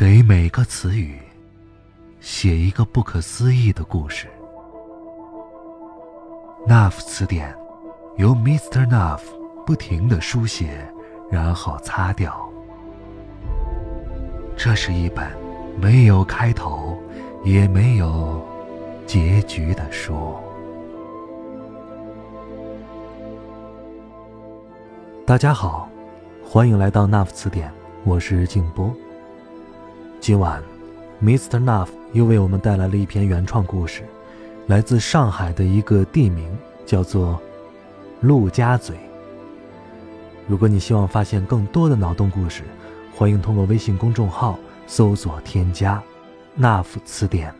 [0.00, 1.18] 给每个词语
[2.22, 4.28] 写一个不可思议的故事。
[6.66, 7.54] Nuff 词典
[8.16, 8.88] 由 Mr.
[8.88, 9.20] Nuff
[9.66, 10.90] 不停的书写，
[11.30, 12.50] 然后擦掉。
[14.56, 15.30] 这是一本
[15.78, 16.98] 没有开头，
[17.44, 18.42] 也没有
[19.06, 20.34] 结局的书。
[25.26, 25.90] 大家好，
[26.42, 27.70] 欢迎来到 Nuff 词典，
[28.04, 28.90] 我是静波。
[30.20, 30.62] 今晚
[31.22, 31.58] ，Mr.
[31.58, 34.02] Nuff 又为我们带来了一篇原创故事，
[34.66, 36.46] 来自上海的一个地名，
[36.84, 37.40] 叫做
[38.20, 38.94] 陆家嘴。
[40.46, 42.64] 如果你希望发现更多的脑洞故事，
[43.14, 46.02] 欢迎通过微信公众号搜索添加
[46.60, 47.54] “Nuff 词典”。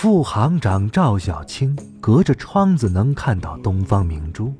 [0.00, 4.54] 副行长赵小青隔着窗子能看到东方明珠，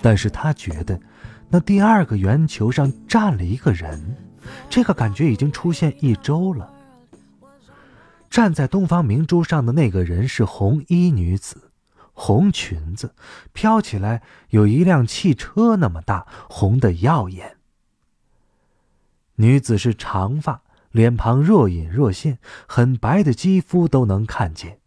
[0.00, 0.98] 但是他觉得
[1.50, 4.16] 那第二个圆球上站了一个人，
[4.70, 6.72] 这个感觉已经出现一周了。
[8.30, 11.70] 站在东方明珠上的那个人是红衣女子，
[12.14, 13.14] 红裙子
[13.52, 17.58] 飘起来有一辆汽车那么大，红的耀眼。
[19.34, 20.63] 女子是长发。
[20.94, 24.78] 脸庞若隐若现，很白的肌肤都能看见，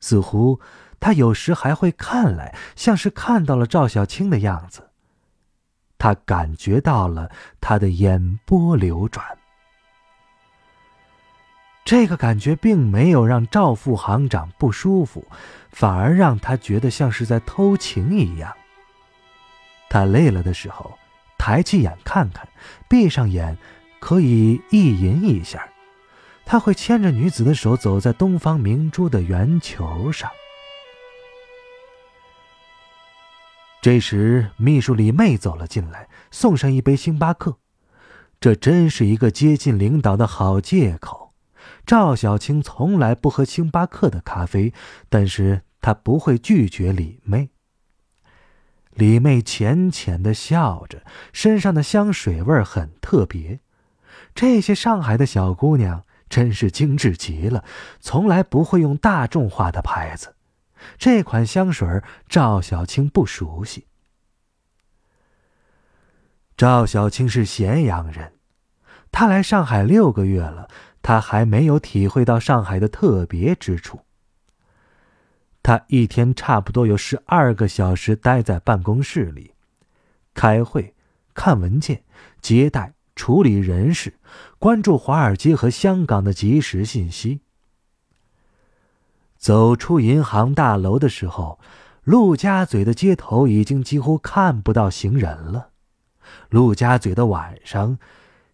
[0.00, 0.58] 似乎
[0.98, 4.90] 他有时还会看来，像是看到了赵小青的样子。
[5.96, 7.30] 他感觉到了
[7.60, 9.24] 他的眼波流转，
[11.84, 15.24] 这个感觉并没有让赵副行长不舒服，
[15.70, 18.52] 反而让他觉得像是在偷情一样。
[19.88, 20.98] 他累了的时候，
[21.38, 22.48] 抬起眼看看，
[22.88, 23.56] 闭上眼。
[24.00, 25.68] 可以意淫一下，
[26.44, 30.30] 他会牵着女子的手走在东方明珠的圆球上。
[33.80, 37.58] 这时，秘书李妹走了进来，送上一杯星巴克。
[38.40, 41.34] 这真是一个接近领导的好借口。
[41.84, 44.72] 赵小青从来不喝星巴克的咖啡，
[45.08, 47.50] 但是他不会拒绝李妹。
[48.94, 53.60] 李妹浅浅的笑着，身上的香水味很特别。
[54.38, 57.64] 这些上海的小姑娘真是精致极了，
[57.98, 60.36] 从来不会用大众化的牌子。
[60.96, 61.88] 这款香水
[62.28, 63.88] 赵小青不熟悉。
[66.56, 68.34] 赵小青是咸阳人，
[69.10, 70.68] 她来上海六个月了，
[71.02, 74.02] 她还没有体会到上海的特别之处。
[75.64, 79.54] 她一天差不多有十二个小时待在办公室里，
[80.32, 80.94] 开会、
[81.34, 82.04] 看文件、
[82.40, 82.94] 接待。
[83.18, 84.14] 处理人事，
[84.60, 87.40] 关注华尔街和香港的即时信息。
[89.36, 91.58] 走出银行大楼的时候，
[92.04, 95.70] 陆家嘴的街头已经几乎看不到行人了。
[96.48, 97.98] 陆家嘴的晚上，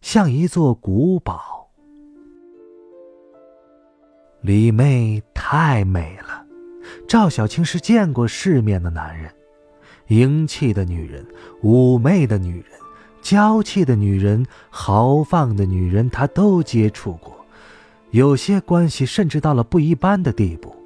[0.00, 1.68] 像一座古堡。
[4.40, 6.46] 李妹太美了，
[7.06, 9.30] 赵小青是见过世面的男人，
[10.06, 11.26] 英气的女人，
[11.62, 12.83] 妩媚的女人。
[13.24, 17.34] 娇气的女人，豪放的女人，他都接触过，
[18.10, 20.76] 有些关系甚至到了不一般的地步。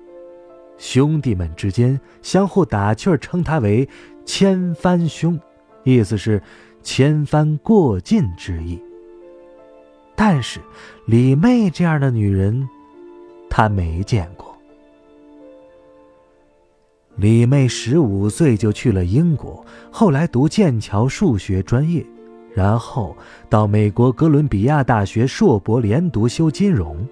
[0.78, 3.88] 兄弟们之间相互打趣儿，称他为
[4.25, 5.38] “千帆兄”，
[5.82, 6.41] 意思是
[6.81, 8.81] 千帆过尽之意。
[10.15, 10.60] 但是
[11.06, 12.69] 李妹这样的女人，
[13.50, 14.56] 他没见过。
[17.16, 22.06] 李妹十五岁就去了英国，后来读剑桥数学专业。
[22.59, 23.17] 然后
[23.49, 27.07] 到美国哥伦比亚大学硕博连读修金融，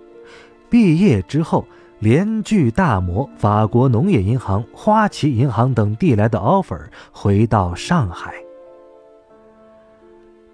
[0.69, 1.65] 毕业之后
[2.01, 6.81] 连拒大摩、法国农业银行、花旗银行等递来的 offer，
[7.12, 8.35] 回到上海。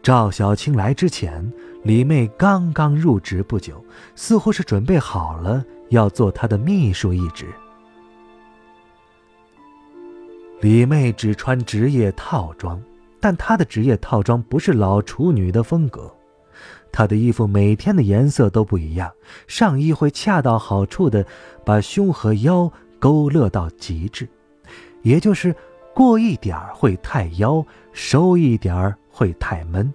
[0.03, 1.51] 赵小青来之前，
[1.85, 3.83] 李妹刚刚入职不久，
[4.15, 7.47] 似乎是准备好了要做他的秘书一职。
[10.61, 12.79] 李妹只穿职业套装。
[13.23, 16.13] 但她的职业套装不是老处女的风格，
[16.91, 19.13] 她的衣服每天的颜色都不一样。
[19.47, 21.25] 上衣会恰到好处的
[21.65, 24.29] 把胸和腰勾勒到极致，
[25.03, 25.55] 也就是
[25.95, 29.95] 过一点儿会太腰，收一点儿会太闷。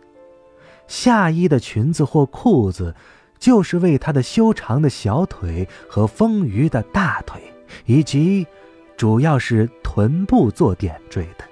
[0.87, 2.95] 下衣的裙子或裤子，
[3.37, 7.41] 就是为她的修长的小腿和丰腴的大腿，
[7.85, 8.47] 以及
[8.95, 11.46] 主要是臀部做点缀的。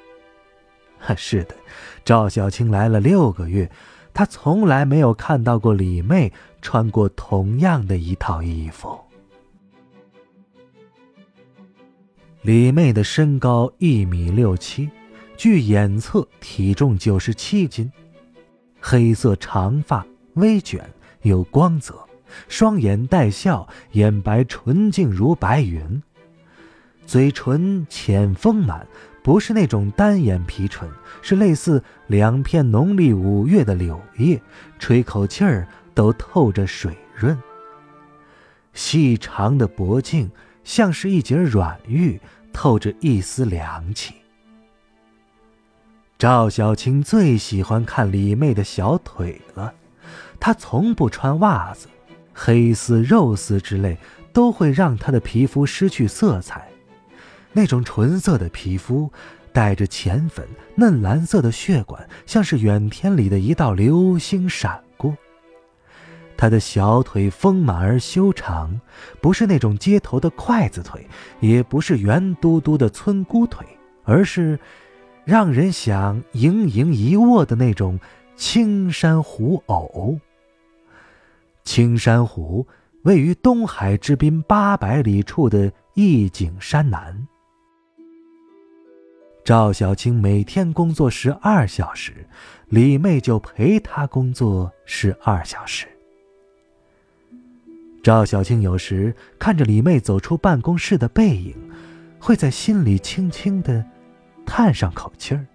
[1.16, 1.56] 是的，
[2.04, 3.70] 赵小青来了六个月，
[4.14, 6.32] 她从来没有看到过李妹
[6.62, 9.00] 穿过同样的一套衣服。
[12.42, 14.90] 李妹的身高一米六七，
[15.36, 17.92] 据眼测体重九十七斤，
[18.80, 20.06] 黑色长发
[20.36, 20.88] 微卷
[21.24, 21.96] 有光泽，
[22.48, 26.02] 双眼带笑，眼白纯净如白云，
[27.08, 28.88] 嘴唇浅丰满。
[29.26, 30.88] 不是那种单眼皮唇，
[31.24, 34.40] 是类似两片农历五月的柳叶，
[34.78, 37.36] 吹口气儿都透着水润。
[38.76, 40.30] 细长的脖颈
[40.64, 42.22] 像是一截软玉，
[42.54, 44.14] 透着一丝凉气。
[46.20, 49.74] 赵小青最喜欢看李妹的小腿了，
[50.40, 51.88] 她从不穿袜子，
[52.32, 53.98] 黑丝、肉丝之类
[54.32, 56.70] 都会让她的皮肤失去色彩。
[57.56, 59.10] 那种纯色的皮肤，
[59.54, 65.16] 带着浅粉嫩蓝色的血管，像是远天里的一道流星闪过。
[66.36, 68.78] 他的小腿丰满而修长，
[69.22, 71.08] 不是那种街头的筷子腿，
[71.40, 73.66] 也不是圆嘟嘟的村姑腿，
[74.04, 74.60] 而是
[75.24, 77.98] 让人想盈盈一握的那种
[78.36, 80.20] 青山湖藕。
[81.64, 82.68] 青山湖
[83.04, 87.26] 位于东海之滨八百里处的义景山南。
[89.46, 92.26] 赵小青每天工作十二小时，
[92.68, 95.86] 李妹就陪她工作十二小时。
[98.02, 101.56] 赵小青有时看着李妹走出办公室的背影，
[102.18, 103.86] 会在心里轻轻的
[104.48, 105.46] 叹上口气儿。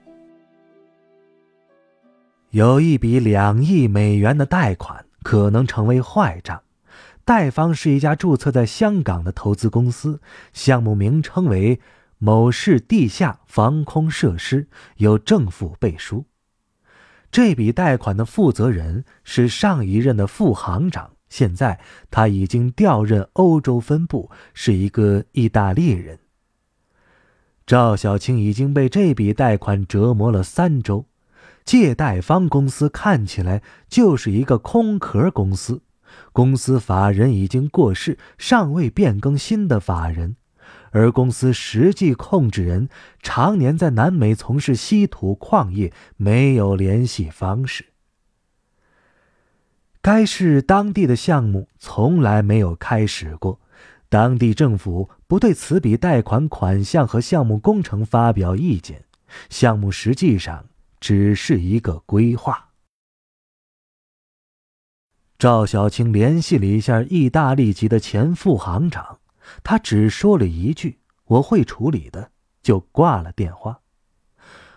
[2.50, 6.62] 有一笔两亿美元的贷款可能成为坏账，
[7.24, 10.20] 贷方是一家注册在香港的投资公司，
[10.52, 11.80] 项目名称为。
[12.22, 16.26] 某市地下防空设施有政府背书，
[17.32, 21.80] 这笔贷款的负责人是上一任的副行长，现在
[22.10, 26.18] 他已经调任欧洲分部，是一个意大利人。
[27.66, 31.06] 赵小青已经被这笔贷款折磨了三周，
[31.64, 35.80] 借贷方公司看起来就是一个空壳公司，
[36.34, 40.36] 公司法人已经过世，尚未变更新的法人。
[40.90, 42.88] 而公司实际控制人
[43.22, 47.86] 常年在南美从事稀土矿业，没有联系方式。
[50.02, 53.60] 该市当地的项目从来没有开始过，
[54.08, 59.04] 当地政府不对此笔贷款款项和项目工程发表意见，
[59.48, 60.66] 项目实际上
[60.98, 62.70] 只是一个规划。
[65.38, 69.20] 赵小青联系了一下意大利籍的前副行长。
[69.62, 72.32] 他只说了一句：“我会处理的”，
[72.62, 73.80] 就挂了电话。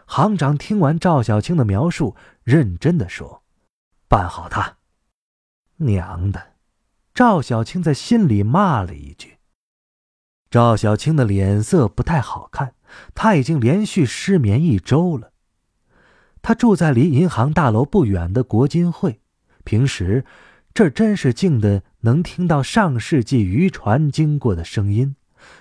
[0.06, 3.44] 行长听完赵小青的描述，认真的说
[4.08, 4.78] ：“办好他。”
[5.78, 6.54] 娘的！
[7.14, 9.38] 赵小青在心里骂了一句。
[10.50, 12.76] 赵小青的脸色不太好看，
[13.16, 15.34] 他已经连续失眠一周了。
[16.42, 19.22] 他住在离银行大楼不远的国金会，
[19.64, 20.26] 平时。
[20.74, 25.16] 这真是静的，能听到上世纪渔船经过的声音，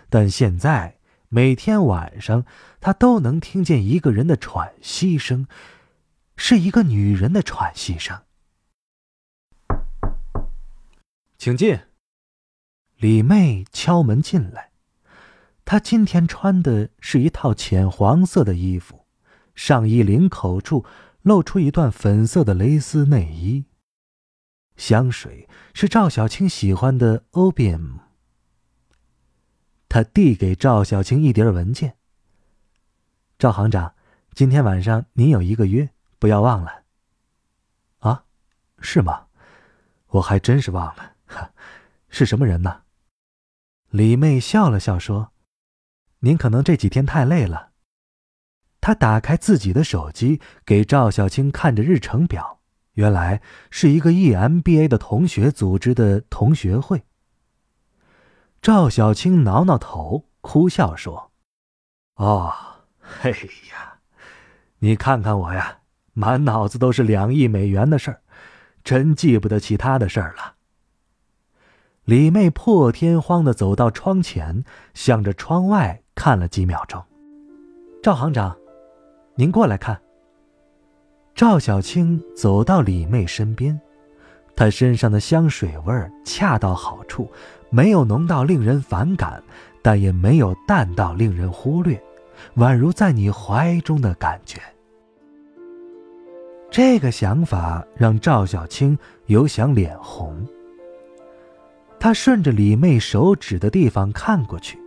[0.09, 0.97] 但现在
[1.29, 2.47] 每天晚上，
[2.81, 5.47] 他都能听见一个人的喘息声，
[6.37, 8.23] 是一个女人的喘息声。
[11.37, 11.79] 请进。
[12.97, 14.71] 李妹敲门进来，
[15.65, 19.07] 她今天穿的是一套浅黄色的衣服，
[19.55, 20.87] 上衣领口处
[21.21, 23.65] 露出一段粉色的蕾丝内衣。
[24.83, 28.01] 香水是赵小青喜欢的 Obium。
[29.89, 31.97] 他递给赵小青一叠文件。
[33.39, 33.95] 赵行长，
[34.35, 36.83] 今天晚上您有一个约，不要忘了。
[37.99, 38.25] 啊，
[38.81, 39.29] 是吗？
[40.09, 41.15] 我还真是忘了。
[41.27, 41.53] 哈
[42.09, 42.83] 是什么人呢？
[43.91, 45.33] 李妹笑了笑说
[46.19, 47.71] ：“您可能这几天太累了。”
[48.83, 52.62] 她打开自己的手机，给赵小青看着日程表。
[52.95, 57.05] 原来是一个 EMBA 的同学组织的同学会。
[58.61, 61.33] 赵小青挠挠头，哭笑说
[62.17, 62.53] ：“哦，
[63.01, 63.31] 嘿
[63.71, 63.99] 呀，
[64.79, 65.79] 你看看我呀，
[66.13, 68.21] 满脑子都是两亿美元的事儿，
[68.85, 70.55] 真记不得其他的事儿了。”
[72.05, 77.03] 李妹破天荒的走到窗前，向着窗外看了几秒钟。
[78.03, 78.57] 赵行长，
[79.37, 80.01] 您过来看。
[81.35, 83.79] 赵小青走到李妹身边，
[84.55, 87.31] 她身上的香水味儿恰到好处，
[87.71, 89.43] 没有浓到令人反感，
[89.81, 92.01] 但也没有淡到令人忽略，
[92.57, 94.61] 宛如在你怀中的感觉。
[96.71, 98.97] 这个想法让赵小青
[99.27, 100.47] 有想脸红。
[101.99, 104.79] 他顺着李妹手指的地方看过去，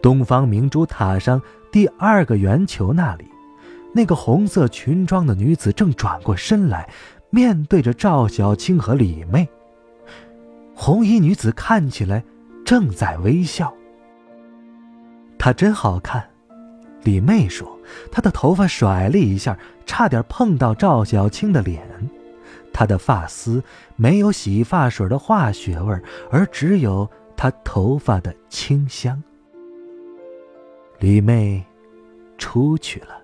[0.00, 3.24] 东方明珠塔上第二个圆球那里，
[3.94, 6.88] 那个红色裙装的女子正转过身来，
[7.30, 9.48] 面对着赵小青和李妹。
[10.74, 12.24] 红衣女子看起来
[12.64, 13.72] 正在微笑。
[15.38, 16.28] 她真好看，
[17.02, 17.78] 李妹说。
[18.10, 21.86] 她的头发甩了一下，差点碰到赵小青的脸。
[22.72, 23.62] 她的发丝
[23.96, 25.94] 没有洗发水的化学味
[26.30, 27.06] 而只有
[27.36, 29.22] 她头发的清香。
[30.98, 31.62] 李妹
[32.38, 33.21] 出去了。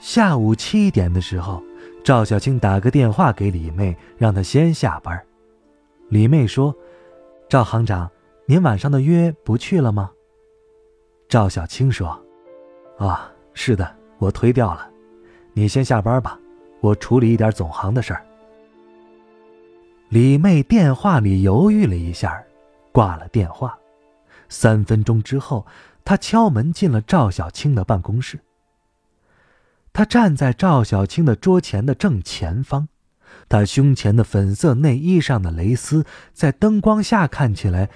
[0.00, 1.62] 下午七点的时候。
[2.02, 5.22] 赵小青打个电话给李妹，让她先下班。
[6.08, 6.74] 李妹说
[7.46, 8.10] ：“赵行长，
[8.46, 10.10] 您晚上的约不去了吗？”
[11.28, 12.18] 赵小青说
[12.96, 14.90] ：“啊，是的，我推掉了。
[15.52, 16.40] 你先下班吧，
[16.80, 18.24] 我处理一点总行的事儿。”
[20.08, 22.42] 李妹电话里犹豫了一下，
[22.92, 23.78] 挂了电话。
[24.48, 25.66] 三分钟之后，
[26.02, 28.40] 她敲门进了赵小青的办公室。
[29.92, 32.88] 他站在赵小青的桌前的正前方，
[33.48, 37.88] 他胸前的粉色内衣上的蕾丝在灯光下看起来，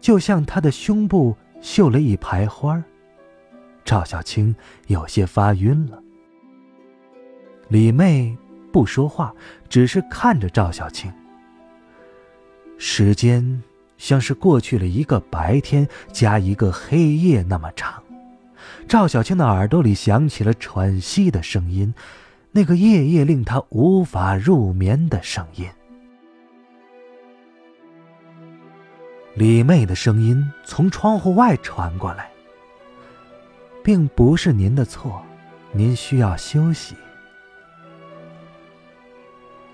[0.00, 2.82] 就像他的胸部绣了一排花
[3.84, 4.54] 赵小青
[4.86, 6.02] 有些发晕了。
[7.68, 8.36] 李妹
[8.72, 9.34] 不说话，
[9.68, 11.12] 只是看着赵小青。
[12.78, 13.62] 时间
[13.98, 18.01] 像是过去了一个白天加一个黑夜那么长。
[18.88, 21.94] 赵小青的耳朵里响起了喘息的声音，
[22.50, 25.68] 那个夜夜令他无法入眠的声音。
[29.34, 32.30] 李妹的声音从窗户外传过来
[33.82, 35.22] ：“并不是您的错，
[35.72, 36.94] 您需要休息。”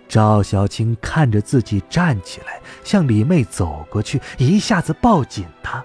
[0.08, 5.84] 赵小青看着自己站起来，向李妹走过去，一下子抱紧她。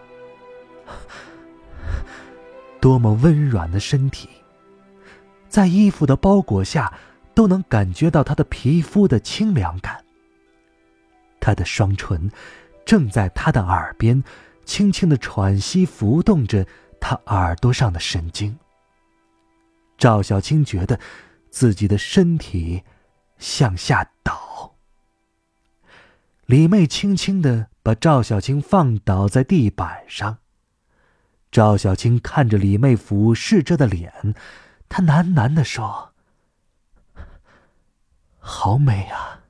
[2.83, 4.27] 多么温软的身体，
[5.47, 6.93] 在衣服的包裹下，
[7.33, 10.03] 都能感觉到她的皮肤的清凉感。
[11.39, 12.29] 她的双唇
[12.85, 14.21] 正在他的耳边
[14.65, 16.67] 轻轻的喘息，浮动着
[16.99, 18.53] 他耳朵上的神经。
[19.97, 20.99] 赵小青觉得
[21.49, 22.83] 自己的身体
[23.37, 24.75] 向下倒。
[26.47, 30.39] 李妹轻轻的把赵小青放倒在地板上。
[31.53, 34.33] 赵小青看着李妹俯视着的脸，
[34.89, 36.13] 她喃喃的说
[38.41, 39.41] ：“好美啊。”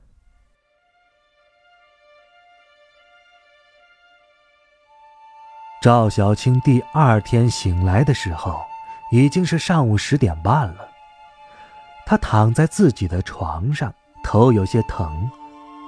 [5.80, 8.62] 赵小青第二天醒来的时候，
[9.10, 10.86] 已经是上午十点半了。
[12.04, 15.30] 她躺在自己的床上，头有些疼。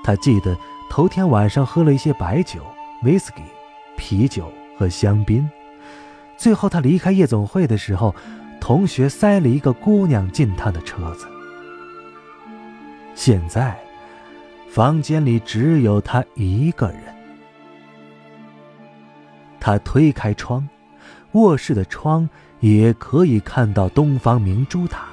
[0.02, 0.56] 她记得
[0.88, 2.64] 头天晚上喝了一些白酒、
[3.02, 3.42] 威士忌、
[3.98, 5.46] 啤酒和香槟。
[6.36, 8.14] 最后，他离开夜总会的时候，
[8.60, 11.26] 同学塞了一个姑娘进他的车子。
[13.14, 13.76] 现在，
[14.70, 17.00] 房间里只有他一个人。
[19.58, 20.68] 他推开窗，
[21.32, 22.28] 卧室的窗
[22.60, 25.06] 也可以看到东方明珠塔。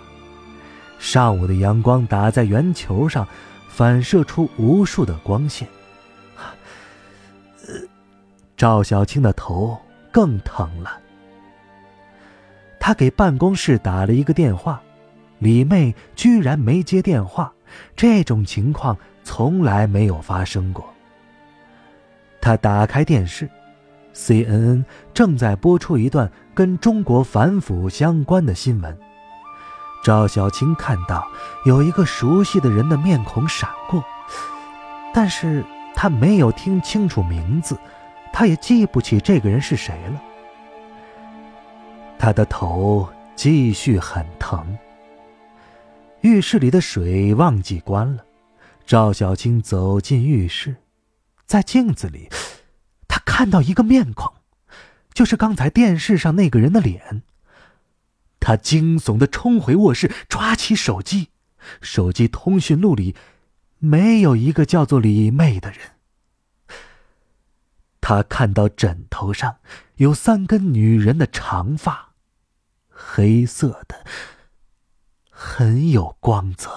[1.00, 3.28] 上午的阳光打在圆球上，
[3.70, 5.68] 反射出无数的光线。
[8.56, 9.78] 赵小青的头
[10.12, 11.00] 更疼了。
[12.86, 14.82] 他给办公室打了一个电话，
[15.40, 17.50] 李妹居然没接电话，
[17.96, 20.84] 这种情况从来没有发生过。
[22.42, 23.50] 他打开电视
[24.14, 29.00] ，CNN 正在播出一段跟中国反腐相关的新闻。
[30.04, 31.26] 赵小青看到
[31.66, 34.04] 有一个熟悉的人的面孔闪过，
[35.14, 35.64] 但是
[35.96, 37.78] 他没有听清楚名字，
[38.34, 40.22] 他也记不起这个人是谁了。
[42.24, 44.78] 他的头继续很疼。
[46.22, 48.24] 浴室里的水忘记关了，
[48.86, 50.78] 赵小青走进浴室，
[51.46, 52.30] 在镜子里，
[53.10, 54.34] 他看到一个面孔，
[55.14, 57.24] 就是刚才电视上那个人的脸。
[58.40, 61.28] 他惊悚的冲回卧室，抓起手机，
[61.82, 63.18] 手机通讯录里
[63.80, 65.80] 没有一个叫做李妹的人。
[68.00, 69.58] 他看到枕头上
[69.96, 72.13] 有三根女人的长发。
[73.06, 73.96] 黑色的，
[75.30, 76.72] 很有光泽。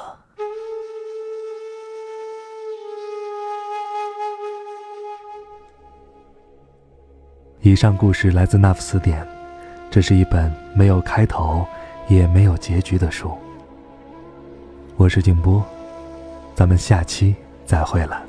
[7.61, 9.27] 以上故事来自那副词典，
[9.91, 11.67] 这是一本没有开头
[12.09, 13.39] 也没有结局的书。
[14.97, 15.65] 我是静波，
[16.55, 18.26] 咱们下期再会了。